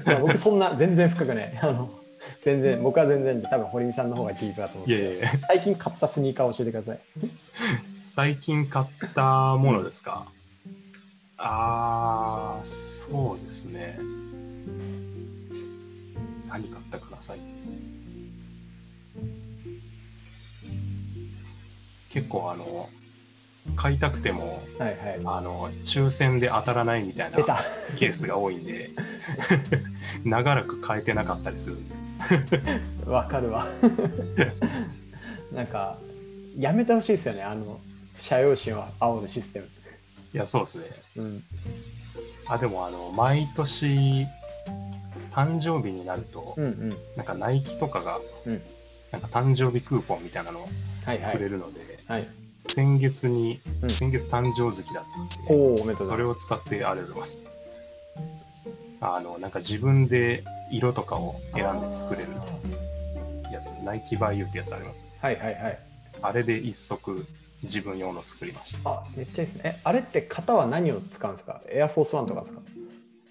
[0.07, 1.59] まあ僕そんな全然深くない。
[1.61, 1.99] あの
[2.42, 7.00] 全然僕は全然で多分堀美さんの方がディープだと思ういやいやいや、最近買ったスニーカーを教えてください。
[7.96, 10.26] 最近買ったものですか、
[11.37, 13.98] ああ、そうですね。
[16.48, 17.55] 何買ったかな、最近。
[22.09, 22.88] 結構あの、
[23.76, 25.20] 買いたくても、はいはい。
[25.24, 27.38] あの、抽選で当たらないみたいな
[27.96, 28.90] ケースが多いんで、
[30.24, 31.98] 長らく買えてなかったりするんですよ。
[33.12, 33.66] わかるわ。
[35.52, 35.98] なんか
[36.56, 37.80] やめてほしいですよねあの
[38.18, 39.68] 社用紙を青のシステム。
[40.33, 40.85] いや、そうですね。
[41.16, 41.44] うん。
[42.46, 44.26] あ、でもあの、毎年、
[45.33, 46.96] 誕生日になると、うんうん。
[47.16, 48.62] なんかナイキとかが、うん。
[49.11, 50.68] なんか誕生日クーポンみたいなのを
[51.04, 51.37] はいはい。
[51.37, 52.28] くれるので、はい
[52.68, 55.04] 先月に、うん先月誕生月だっ
[55.48, 57.42] たんで、それを使ってありがとうございます。
[59.00, 62.28] あの、なんか自分で色とかをす選んで作れる
[63.52, 65.10] やつ、ナイキバイユってやつあります、ね。
[65.20, 65.78] はいはいはい
[66.22, 67.26] あれで一足
[67.62, 68.90] 自分用の作りました。
[68.90, 71.62] あめっちゃいいですねえあれって型は何を使うんですか？
[71.70, 72.60] エアフォースワンとかですか？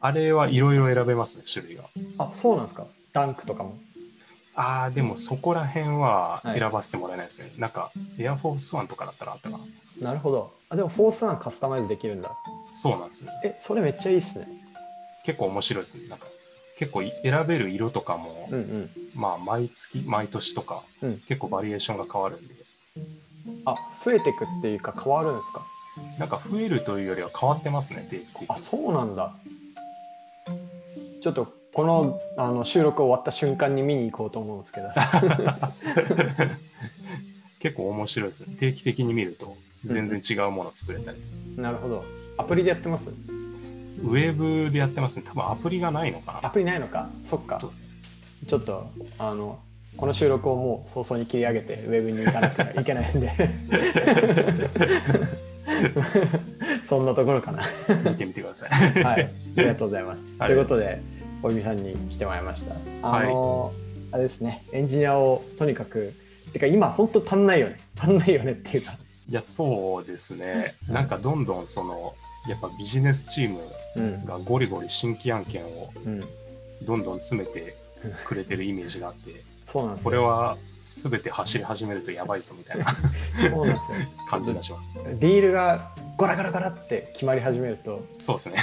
[0.02, 1.84] あれはいろいろ選べますね、種類が。
[2.18, 3.78] あそうなんですかダンクとかも
[4.62, 7.52] ああ、でもそこら辺ははい選ばせてもらえないですね。
[7.58, 9.64] なんか、エアフォースワンとかだったらあったかな。
[10.10, 12.32] なるほどあでもフォースワンカスタマイズできるんだ
[12.72, 13.32] そうなんですね。
[13.44, 14.48] えそれめっちゃいいっすね
[15.24, 16.08] 結構面白いですね。
[16.08, 16.26] なんか、
[16.78, 22.54] 結構い選べる色とかも、うんうんまあ、毎月、毎年とか、うん結構バリエーションが変わるんで、
[23.66, 25.62] あ増えてくっていうか変わるんですか？
[26.18, 28.58] なんか増えるというよりは変わってますね、定期的にあ。
[28.58, 29.34] そうなんだ
[31.22, 34.90] ちょっとこのあの収録終わった瞬間に見に行こうと思うんですけど。
[37.60, 38.46] 結構面白いです。
[38.46, 38.54] ね。
[38.58, 41.20] 定期的に見ると、全然違うものを作れたり。
[41.56, 42.04] なるほど。
[42.38, 43.12] アプリでやってます？
[43.12, 45.26] ウェブでやってますね。
[45.26, 46.46] 多分アプリがないのかな。
[46.48, 47.10] アプリないのか。
[47.24, 47.62] そっか。
[48.46, 49.60] ちょっとあの
[49.96, 53.32] この収録をもう早々に切り上げてウェブに行かなきゃいけないんで。
[56.84, 57.64] そんなところかな。
[58.04, 58.70] 見てみてください。
[59.02, 59.24] はい。
[59.24, 59.30] あ
[59.62, 60.20] りがとうございます。
[60.40, 61.02] あということで
[61.42, 62.76] 小泉さんに来てもらいました。
[63.02, 63.74] あの、
[64.12, 64.66] あれですね。
[64.72, 66.14] エンジニアをとにかく
[66.52, 67.78] てか今本当足んないよね。
[67.98, 68.94] 足んないよねっていうか。
[69.30, 70.76] いや、そうですね。
[70.88, 70.96] うん。
[70.96, 72.16] なんかどんどんその、
[72.48, 73.62] やっぱビジネスチーム
[73.96, 74.26] うん。
[74.26, 76.24] がゴリゴリ新規案件をうん。
[76.82, 77.78] どんどん詰めて
[78.26, 80.10] くれてるイメージがあって、そうなんですよ。
[80.10, 84.08] これは全て走り始めるとやばいぞみたいなそうなんですよ。
[84.28, 84.90] 感じがします。
[85.20, 88.58] ディールがゴラゴラゴラって決まり始めるとそうですね。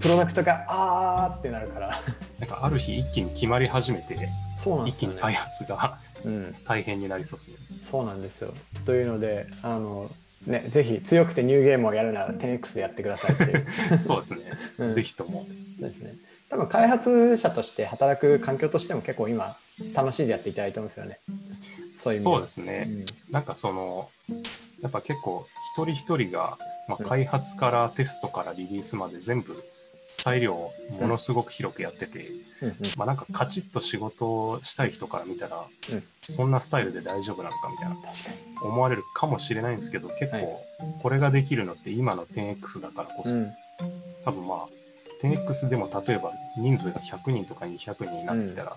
[0.00, 2.02] プロダクトがあーってなるから
[2.40, 7.58] なんかある日一気に決まり始めて、そうなんね一気に開発がうん大変になりそうですね。
[7.80, 8.52] そうなんですよ
[8.84, 10.10] というのであの
[10.48, 14.40] ねぜひ強くてニューゲームをやるなら 10X でやってくださいっていう そうですね。
[14.78, 15.46] うんぜひとも。
[15.78, 16.14] ですね
[16.48, 19.56] 多分開発者として働く環境としても結構今
[19.94, 21.20] 楽しんでやっていただいてますよね
[21.96, 22.86] そういうそうですね。
[22.88, 24.10] うんなんかその、
[24.82, 26.58] やっぱ結構一人一人が、
[26.88, 27.08] まあ、うん。
[27.08, 29.64] 開発からテストからリリースまで全部
[30.16, 32.30] 裁量をものすごく広くやってて、
[32.62, 32.68] うん。
[32.68, 32.76] うん。
[32.96, 36.02] まあなんかカチッと仕事をしたい人から見たら、うん。
[36.22, 37.96] そんなスタイルで大丈夫なのかみたいな
[38.62, 40.62] 思われるかもしれないんですけど結構
[41.02, 43.52] これができるのって今の 10X だからこそ、うん。
[44.24, 44.68] 多分まあ
[45.22, 48.76] 10X でも例えば人数が100人とか200人になってきたら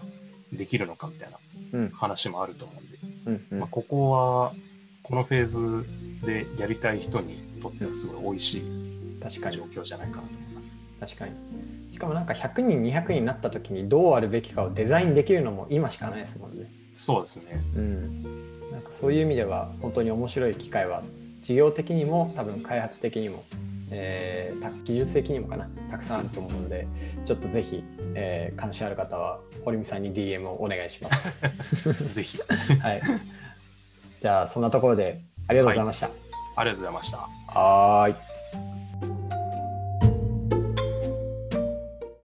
[0.51, 1.38] できるのかみたいな
[1.74, 1.89] うん。
[1.89, 2.74] 話もあると思
[3.26, 4.54] うんで、まあ、ここは
[5.04, 5.86] このフェーズ
[6.26, 8.64] でやりたい人にとってはすごい美味しい
[9.22, 10.72] 確かに状況じゃないかなと思います。
[10.99, 11.32] 確かに
[11.91, 17.64] しかもなんか100人200人になった時にどうあるべきかをデザインできるのも今しかないですもんねそうですね。
[17.76, 18.24] うん
[18.72, 21.03] なんかそういう意味では本当に面白い機会は
[21.41, 23.43] 事業的にも多分開発的にも、
[23.91, 26.88] えーた技術的にもかなたくさんあると思うので
[27.26, 27.84] ちょっとぜひ、
[28.16, 31.32] えー関心ある方は堀見さんに DM をお願いします。
[32.07, 32.39] ぜひ、
[32.80, 33.01] はい、
[34.20, 36.07] じゃあそんなところでありがとうございました。
[36.55, 37.43] ありがとうございました。
[37.54, 38.32] はーい。